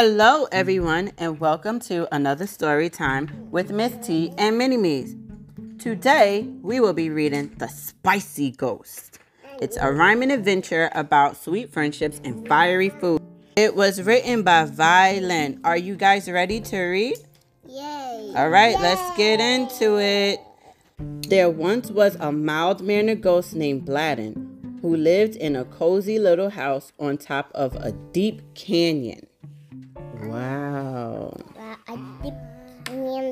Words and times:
Hello, 0.00 0.46
everyone, 0.52 1.10
and 1.18 1.40
welcome 1.40 1.80
to 1.80 2.06
another 2.14 2.46
story 2.46 2.88
time 2.88 3.48
with 3.50 3.72
Miss 3.72 3.96
T 4.06 4.32
and 4.38 4.56
Mini 4.56 4.76
Me's. 4.76 5.16
Today, 5.76 6.42
we 6.62 6.78
will 6.78 6.92
be 6.92 7.10
reading 7.10 7.52
The 7.58 7.66
Spicy 7.66 8.52
Ghost. 8.52 9.18
It's 9.60 9.76
a 9.76 9.90
rhyming 9.92 10.30
adventure 10.30 10.88
about 10.94 11.36
sweet 11.36 11.72
friendships 11.72 12.20
and 12.22 12.46
fiery 12.46 12.90
food. 12.90 13.20
It 13.56 13.74
was 13.74 14.00
written 14.00 14.44
by 14.44 14.66
Vy 14.66 15.18
Lien. 15.18 15.60
Are 15.64 15.76
you 15.76 15.96
guys 15.96 16.30
ready 16.30 16.60
to 16.60 16.80
read? 16.80 17.18
Yay. 17.66 18.34
All 18.36 18.50
right, 18.50 18.78
let's 18.78 19.16
get 19.16 19.40
into 19.40 19.98
it. 19.98 20.38
There 21.28 21.50
once 21.50 21.90
was 21.90 22.14
a 22.20 22.30
mild 22.30 22.82
mannered 22.82 23.20
ghost 23.20 23.52
named 23.56 23.84
Blandon 23.84 24.80
who 24.80 24.94
lived 24.94 25.34
in 25.34 25.56
a 25.56 25.64
cozy 25.64 26.20
little 26.20 26.50
house 26.50 26.92
on 27.00 27.18
top 27.18 27.50
of 27.52 27.74
a 27.74 27.90
deep 28.12 28.54
canyon. 28.54 29.27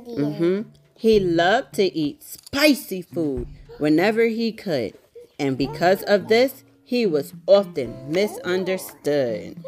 Candy. 0.04 0.14
hmm 0.22 0.62
He 0.96 1.20
loved 1.20 1.74
to 1.74 1.84
eat 1.84 2.22
spicy 2.22 3.02
food 3.02 3.48
whenever 3.78 4.24
he 4.26 4.52
could, 4.52 4.94
and 5.38 5.56
because 5.56 6.02
of 6.04 6.28
this, 6.28 6.64
he 6.84 7.06
was 7.06 7.34
often 7.46 7.94
misunderstood. 8.08 9.62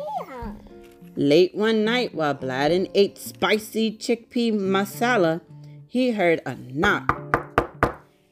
Late 1.16 1.54
one 1.54 1.84
night, 1.84 2.14
while 2.14 2.34
Blandon 2.34 2.90
ate 2.94 3.18
spicy 3.18 3.90
chickpea 3.90 4.52
masala, 4.52 5.40
he 5.86 6.12
heard 6.12 6.40
a 6.46 6.54
knock, 6.54 7.10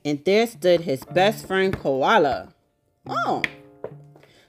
and 0.05 0.25
there 0.25 0.47
stood 0.47 0.83
his 0.83 1.03
best 1.05 1.47
friend 1.47 1.77
Koala. 1.77 2.55
Oh, 3.09 3.43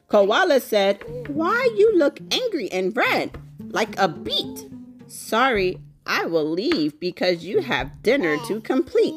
Koala 0.08 0.60
said, 0.60 1.04
"Why 1.28 1.70
you 1.76 1.98
look 1.98 2.20
angry 2.32 2.72
and 2.72 2.96
red, 2.96 3.38
like 3.60 3.98
a 3.98 4.08
beet?" 4.08 4.70
Sorry, 5.08 5.80
I 6.08 6.26
will 6.26 6.50
leave 6.50 7.00
because 7.00 7.44
you 7.44 7.62
have 7.62 8.02
dinner 8.02 8.38
to 8.48 8.62
complete. 8.62 9.14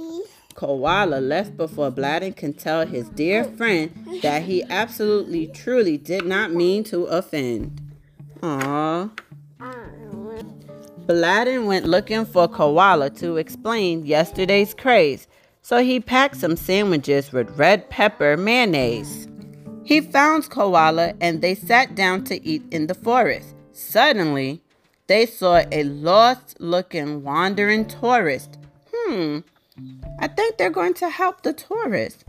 Koala 0.54 1.20
left 1.20 1.56
before 1.56 1.90
Blandon 1.90 2.36
can 2.36 2.52
tell 2.52 2.86
his 2.86 3.08
dear 3.10 3.44
friend 3.44 3.90
that 4.22 4.42
he 4.42 4.62
absolutely 4.64 5.46
truly 5.46 5.96
did 5.96 6.26
not 6.26 6.52
mean 6.52 6.84
to 6.84 7.04
offend. 7.04 7.80
Aww. 8.40 9.10
Blandon 11.06 11.66
went 11.66 11.86
looking 11.86 12.24
for 12.24 12.46
Koala 12.46 13.10
to 13.10 13.36
explain 13.36 14.04
yesterday's 14.04 14.74
craze, 14.74 15.26
so 15.62 15.82
he 15.82 15.98
packed 16.00 16.36
some 16.36 16.56
sandwiches 16.56 17.32
with 17.32 17.58
red 17.58 17.88
pepper 17.88 18.36
mayonnaise. 18.36 19.28
He 19.84 20.00
found 20.00 20.50
Koala 20.50 21.14
and 21.20 21.40
they 21.40 21.54
sat 21.54 21.94
down 21.94 22.24
to 22.24 22.44
eat 22.46 22.62
in 22.70 22.86
the 22.86 22.94
forest. 22.94 23.54
Suddenly, 23.72 24.62
they 25.10 25.26
saw 25.26 25.60
a 25.72 25.82
lost 25.82 26.60
looking 26.60 27.24
wandering 27.24 27.84
tourist. 27.84 28.58
Hmm, 28.94 29.40
I 30.20 30.28
think 30.28 30.56
they're 30.56 30.70
going 30.70 30.94
to 30.94 31.10
help 31.10 31.42
the 31.42 31.52
tourist. 31.52 32.24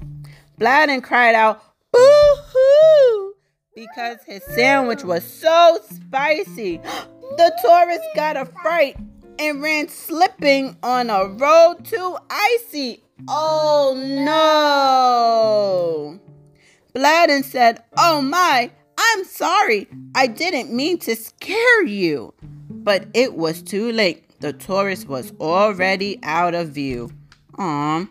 Blandon 0.60 1.04
cried 1.04 1.36
out, 1.36 1.62
Boo 1.92 2.36
hoo! 2.52 3.36
Because 3.76 4.18
his 4.26 4.44
sandwich 4.56 5.04
was 5.04 5.24
so 5.24 5.80
spicy. 5.90 6.82
The 7.38 7.58
tourist 7.64 8.04
got 8.14 8.36
a 8.36 8.46
fright 8.46 8.98
and 9.40 9.62
ran 9.62 9.88
slipping 9.88 10.76
on 10.84 11.10
a 11.10 11.28
road 11.28 11.86
too 11.86 12.18
icy. 12.30 13.04
Oh 13.30 13.94
no! 14.26 16.20
Blandon 16.94 17.46
said, 17.46 17.84
Oh 17.96 18.22
my, 18.22 18.70
I'm 18.98 19.24
sorry. 19.24 19.88
I 20.14 20.28
didn't 20.28 20.74
mean 20.74 20.98
to 21.00 21.16
scare 21.16 21.86
you. 21.86 22.34
But 22.84 23.08
it 23.14 23.36
was 23.36 23.62
too 23.62 23.92
late. 23.92 24.40
The 24.40 24.54
tourist 24.54 25.08
was 25.08 25.34
already 25.40 26.20
out 26.24 26.56
of 26.56 26.70
view. 26.70 27.12
Um, 27.58 28.08
Aww. 28.08 28.10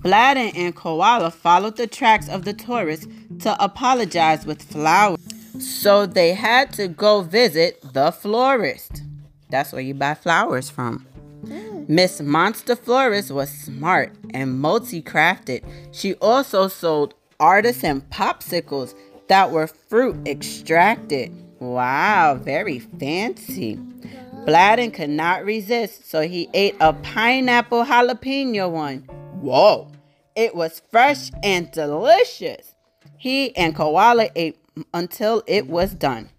Blandon 0.00 0.56
and 0.56 0.74
Koala 0.74 1.30
followed 1.30 1.76
the 1.76 1.86
tracks 1.86 2.28
of 2.28 2.44
the 2.44 2.52
tourist 2.52 3.08
to 3.40 3.62
apologize 3.62 4.46
with 4.46 4.62
flowers. 4.62 5.18
So 5.58 6.06
they 6.06 6.34
had 6.34 6.72
to 6.74 6.88
go 6.88 7.22
visit 7.22 7.80
the 7.92 8.12
florist. 8.12 9.02
That's 9.50 9.72
where 9.72 9.82
you 9.82 9.94
buy 9.94 10.14
flowers 10.14 10.70
from. 10.70 11.06
Mm. 11.44 11.88
Miss 11.88 12.20
Monster 12.20 12.76
Florist 12.76 13.30
was 13.30 13.50
smart 13.50 14.14
and 14.32 14.60
multi 14.60 15.02
crafted. 15.02 15.64
She 15.92 16.14
also 16.14 16.68
sold 16.68 17.14
artisan 17.38 18.02
popsicles 18.02 18.94
that 19.28 19.50
were 19.50 19.66
fruit 19.66 20.16
extracted. 20.26 21.32
Wow, 21.60 22.40
very 22.42 22.78
fancy. 22.78 23.78
Blandon 24.46 24.94
could 24.94 25.10
not 25.10 25.44
resist, 25.44 26.08
so 26.08 26.22
he 26.22 26.48
ate 26.54 26.74
a 26.80 26.94
pineapple 26.94 27.84
jalapeno 27.84 28.70
one. 28.70 29.00
Whoa, 29.40 29.92
it 30.34 30.54
was 30.54 30.80
fresh 30.90 31.30
and 31.42 31.70
delicious. 31.70 32.74
He 33.18 33.54
and 33.56 33.76
Koala 33.76 34.30
ate 34.34 34.58
until 34.94 35.42
it 35.46 35.66
was 35.66 35.92
done. 35.94 36.30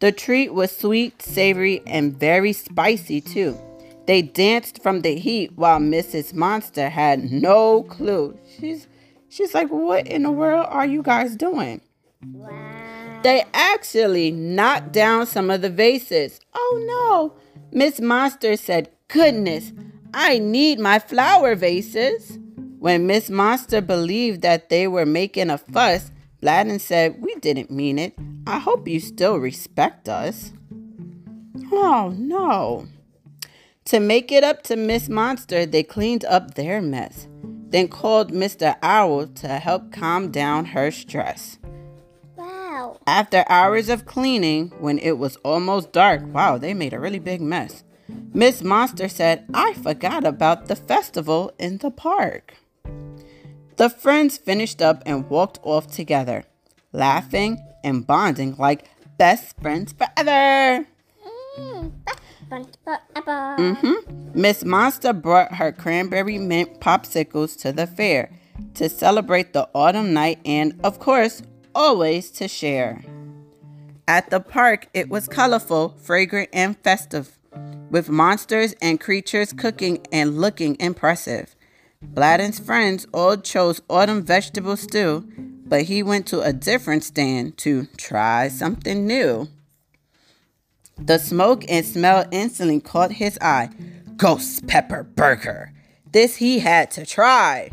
The 0.00 0.12
treat 0.12 0.54
was 0.54 0.74
sweet, 0.74 1.20
savory, 1.20 1.82
and 1.86 2.18
very 2.18 2.54
spicy 2.54 3.20
too. 3.20 3.58
They 4.06 4.22
danced 4.22 4.82
from 4.82 5.02
the 5.02 5.16
heat 5.16 5.52
while 5.56 5.78
Mrs. 5.78 6.32
Monster 6.32 6.88
had 6.88 7.30
no 7.30 7.82
clue. 7.82 8.38
She's 8.58 8.88
she's 9.28 9.52
like, 9.52 9.68
"What 9.68 10.06
in 10.06 10.22
the 10.22 10.30
world 10.30 10.66
are 10.70 10.86
you 10.86 11.02
guys 11.02 11.36
doing?" 11.36 11.82
They 13.22 13.44
actually 13.52 14.30
knocked 14.30 14.92
down 14.92 15.26
some 15.26 15.50
of 15.50 15.60
the 15.60 15.68
vases. 15.68 16.40
Oh 16.54 16.84
no. 16.86 17.34
Miss 17.70 18.00
Monster 18.00 18.56
said, 18.56 18.90
Goodness, 19.08 19.72
I 20.14 20.38
need 20.38 20.78
my 20.78 20.98
flower 20.98 21.54
vases. 21.54 22.38
When 22.78 23.06
Miss 23.06 23.28
Monster 23.28 23.82
believed 23.82 24.40
that 24.40 24.70
they 24.70 24.88
were 24.88 25.04
making 25.04 25.50
a 25.50 25.58
fuss, 25.58 26.10
Blandon 26.42 26.80
said, 26.80 27.20
We 27.20 27.34
didn't 27.36 27.70
mean 27.70 27.98
it. 27.98 28.14
I 28.46 28.58
hope 28.58 28.88
you 28.88 29.00
still 29.00 29.36
respect 29.36 30.08
us. 30.08 30.52
Oh 31.70 32.14
no. 32.16 32.88
To 33.86 34.00
make 34.00 34.32
it 34.32 34.44
up 34.44 34.62
to 34.64 34.76
Miss 34.76 35.10
Monster, 35.10 35.66
they 35.66 35.82
cleaned 35.82 36.24
up 36.24 36.54
their 36.54 36.80
mess, 36.80 37.28
then 37.68 37.88
called 37.88 38.32
Mr. 38.32 38.76
Owl 38.82 39.26
to 39.26 39.48
help 39.48 39.92
calm 39.92 40.30
down 40.30 40.64
her 40.66 40.90
stress. 40.90 41.58
After 43.06 43.44
hours 43.48 43.88
of 43.88 44.06
cleaning, 44.06 44.72
when 44.78 44.98
it 44.98 45.18
was 45.18 45.36
almost 45.44 45.92
dark, 45.92 46.22
wow, 46.32 46.58
they 46.58 46.74
made 46.74 46.92
a 46.92 47.00
really 47.00 47.18
big 47.18 47.40
mess. 47.40 47.84
Miss 48.32 48.62
Monster 48.62 49.08
said, 49.08 49.44
I 49.54 49.74
forgot 49.74 50.24
about 50.24 50.66
the 50.66 50.76
festival 50.76 51.52
in 51.58 51.78
the 51.78 51.90
park. 51.90 52.54
The 53.76 53.88
friends 53.88 54.36
finished 54.36 54.82
up 54.82 55.02
and 55.06 55.28
walked 55.30 55.58
off 55.62 55.90
together, 55.90 56.44
laughing 56.92 57.58
and 57.82 58.06
bonding 58.06 58.56
like 58.56 58.88
best 59.16 59.60
friends 59.60 59.92
forever. 59.92 60.86
Mm. 61.58 61.92
Fun 62.48 62.66
forever. 62.84 63.56
Mm-hmm. 63.58 64.32
Miss 64.34 64.64
Monster 64.64 65.12
brought 65.12 65.54
her 65.54 65.72
cranberry 65.72 66.38
mint 66.38 66.80
popsicles 66.80 67.58
to 67.60 67.72
the 67.72 67.86
fair 67.86 68.30
to 68.74 68.88
celebrate 68.88 69.52
the 69.52 69.68
autumn 69.74 70.12
night 70.12 70.38
and, 70.44 70.78
of 70.84 70.98
course, 70.98 71.42
always 71.74 72.30
to 72.32 72.48
share. 72.48 73.02
At 74.08 74.30
the 74.30 74.40
park, 74.40 74.88
it 74.92 75.08
was 75.08 75.28
colorful, 75.28 75.94
fragrant, 76.00 76.48
and 76.52 76.76
festive, 76.78 77.38
with 77.90 78.08
monsters 78.08 78.74
and 78.82 79.00
creatures 79.00 79.52
cooking 79.52 80.04
and 80.10 80.40
looking 80.40 80.76
impressive. 80.80 81.54
Blandon's 82.02 82.58
friends 82.58 83.06
all 83.12 83.36
chose 83.36 83.82
autumn 83.88 84.22
vegetable 84.22 84.76
stew, 84.76 85.28
but 85.66 85.82
he 85.82 86.02
went 86.02 86.26
to 86.28 86.40
a 86.40 86.52
different 86.52 87.04
stand 87.04 87.56
to 87.58 87.86
try 87.96 88.48
something 88.48 89.06
new. 89.06 89.48
The 90.98 91.18
smoke 91.18 91.64
and 91.68 91.84
smell 91.86 92.26
instantly 92.30 92.80
caught 92.80 93.12
his 93.12 93.38
eye. 93.40 93.70
Ghost 94.16 94.66
pepper 94.66 95.02
burger. 95.02 95.72
This 96.10 96.36
he 96.36 96.58
had 96.58 96.90
to 96.92 97.06
try. 97.06 97.70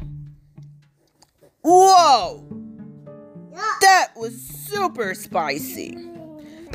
Whoa! 1.61 2.66
That 3.81 4.09
was 4.15 4.39
super 4.39 5.13
spicy. 5.13 5.97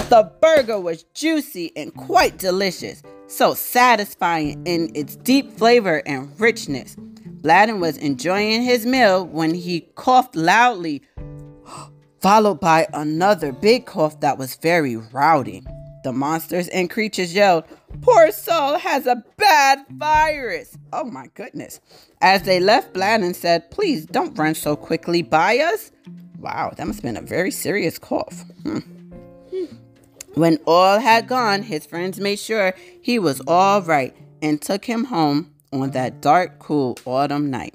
The 0.09 0.31
burger 0.41 0.81
was 0.81 1.05
juicy 1.15 1.73
and 1.77 1.95
quite 1.95 2.39
delicious, 2.39 3.03
so 3.29 3.55
satisfying 3.55 4.67
in 4.67 4.91
its 4.95 5.17
deep 5.17 5.53
flavor 5.53 6.03
and 6.07 6.39
richness. 6.41 6.97
Blandon 7.41 7.81
was 7.81 7.97
enjoying 7.99 8.63
his 8.63 8.85
meal 8.87 9.27
when 9.27 9.55
he 9.55 9.81
coughed 9.95 10.37
loudly, 10.37 11.03
followed 12.21 12.61
by 12.61 12.87
another 12.93 13.53
big 13.53 13.87
cough 13.87 14.21
that 14.21 14.39
was 14.39 14.57
very 14.57 14.97
rowdy. 14.97 15.63
The 16.05 16.13
monsters 16.13 16.67
and 16.69 16.91
creatures 16.91 17.33
yelled, 17.33 17.65
Poor 18.01 18.33
soul 18.33 18.79
has 18.79 19.07
a 19.07 19.23
bad 19.37 19.85
virus. 19.91 20.77
Oh 20.93 21.05
my 21.05 21.29
goodness. 21.35 21.81
As 22.21 22.43
they 22.43 22.59
left, 22.59 22.93
Blandon 22.93 23.35
said, 23.35 23.71
Please 23.71 24.07
don't 24.07 24.37
run 24.37 24.55
so 24.55 24.75
quickly 24.75 25.23
by 25.23 25.59
us. 25.59 25.93
Wow, 26.43 26.73
that 26.77 26.87
must 26.89 26.99
have 26.99 27.05
been 27.05 27.17
a 27.17 27.27
very 27.27 27.53
serious 27.53 27.99
cough. 27.99 28.45
Hmm. 28.65 28.81
When 30.35 30.59
all 30.67 30.99
had 30.99 31.29
gone, 31.29 31.63
his 31.63 31.87
friends 31.87 32.19
made 32.19 32.41
sure 32.41 32.75
he 33.01 33.21
was 33.21 33.41
all 33.47 33.81
right 33.81 34.17
and 34.43 34.61
took 34.61 34.85
him 34.85 35.05
home 35.05 35.53
on 35.73 35.93
that 35.93 36.21
dark, 36.21 36.59
cool 36.59 36.99
autumn 37.07 37.49
night. 37.49 37.75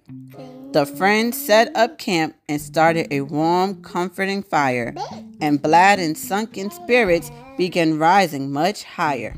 The 0.73 0.85
friends 0.85 1.37
set 1.37 1.73
up 1.77 1.97
camp 1.97 2.35
and 2.49 2.59
started 2.61 3.07
a 3.09 3.21
warm, 3.21 3.81
comforting 3.83 4.43
fire, 4.43 4.93
and 5.39 5.61
Blandon's 5.61 6.21
sunken 6.21 6.69
spirits 6.69 7.31
began 7.57 7.97
rising 7.97 8.51
much 8.51 8.83
higher. 8.83 9.37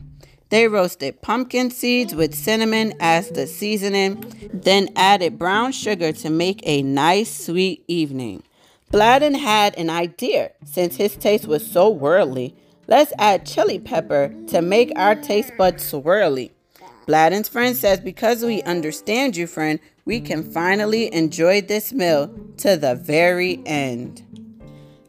They 0.50 0.68
roasted 0.68 1.22
pumpkin 1.22 1.70
seeds 1.70 2.16
with 2.16 2.34
cinnamon 2.34 2.96
as 3.00 3.30
the 3.30 3.46
seasoning, 3.46 4.24
then 4.52 4.90
added 4.96 5.38
brown 5.38 5.72
sugar 5.72 6.12
to 6.14 6.32
make 6.32 6.62
a 6.64 6.82
nice, 6.82 7.46
sweet 7.46 7.84
evening. 7.88 8.42
Blandon 8.92 9.38
had 9.38 9.78
an 9.78 9.90
idea 9.90 10.52
since 10.66 10.96
his 10.96 11.16
taste 11.16 11.48
was 11.48 11.70
so 11.70 11.90
worldly. 11.90 12.56
Let's 12.88 13.14
add 13.20 13.46
chili 13.46 13.78
pepper 13.78 14.34
to 14.48 14.64
make 14.64 14.92
our 14.96 15.14
taste 15.14 15.54
buds 15.58 15.92
swirly. 15.92 16.52
Blandon's 17.06 17.50
friend 17.50 17.76
says, 17.76 18.00
Because 18.00 18.44
we 18.44 18.64
understand 18.64 19.38
you, 19.38 19.46
friend, 19.46 19.80
we 20.06 20.20
can 20.20 20.44
finally 20.44 21.14
enjoy 21.14 21.62
this 21.62 21.94
meal 21.94 22.34
to 22.58 22.78
the 22.78 22.96
very 22.96 23.62
end. 23.66 24.24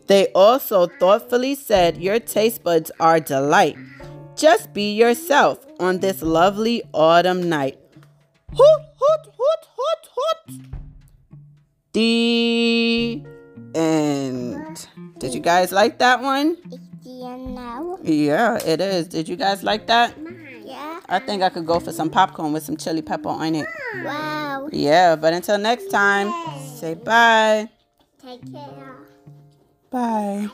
They 0.06 0.26
also 0.34 0.86
thoughtfully 0.86 1.54
said, 1.54 1.96
Your 1.96 2.20
taste 2.20 2.62
buds 2.62 2.90
are 3.00 3.20
delight. 3.20 3.76
Just 4.36 4.74
be 4.74 4.92
yourself 4.94 5.64
on 5.78 6.00
this 6.00 6.20
lovely 6.20 6.82
autumn 6.92 7.48
night. 7.48 7.78
Hoot, 8.50 8.82
hoot, 8.98 9.26
hoot, 9.38 9.66
hoot, 9.76 10.08
hoot. 10.16 10.60
The 11.92 12.49
you 15.40 15.44
guys 15.44 15.72
like 15.72 15.98
that 16.00 16.20
one? 16.20 16.58
Yeah, 18.02 18.58
it 18.58 18.78
is. 18.78 19.08
Did 19.08 19.26
you 19.26 19.36
guys 19.36 19.62
like 19.62 19.86
that? 19.86 20.14
Yeah. 20.66 21.00
I 21.08 21.18
think 21.18 21.42
I 21.42 21.48
could 21.48 21.64
go 21.64 21.80
for 21.80 21.92
some 21.92 22.10
popcorn 22.10 22.52
with 22.52 22.62
some 22.62 22.76
chili 22.76 23.00
pepper 23.00 23.30
on 23.30 23.54
it. 23.54 23.66
Wow. 24.04 24.68
Yeah, 24.70 25.16
but 25.16 25.32
until 25.32 25.56
next 25.56 25.86
time, 25.86 26.30
say 26.76 26.92
bye. 26.92 27.70
Take 28.22 28.52
care. 28.52 28.96
Bye. 29.90 30.50